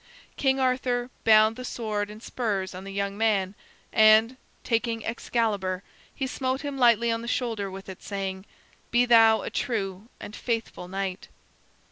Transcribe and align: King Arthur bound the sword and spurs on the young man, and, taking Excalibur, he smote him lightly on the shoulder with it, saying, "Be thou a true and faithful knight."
King 0.35 0.59
Arthur 0.59 1.11
bound 1.25 1.55
the 1.57 1.63
sword 1.63 2.09
and 2.09 2.23
spurs 2.23 2.73
on 2.73 2.85
the 2.85 2.91
young 2.91 3.15
man, 3.19 3.53
and, 3.93 4.35
taking 4.63 5.05
Excalibur, 5.05 5.83
he 6.15 6.25
smote 6.25 6.61
him 6.61 6.75
lightly 6.79 7.11
on 7.11 7.21
the 7.21 7.27
shoulder 7.27 7.69
with 7.69 7.87
it, 7.87 8.01
saying, 8.01 8.47
"Be 8.89 9.05
thou 9.05 9.43
a 9.43 9.51
true 9.51 10.07
and 10.19 10.35
faithful 10.35 10.87
knight." 10.87 11.27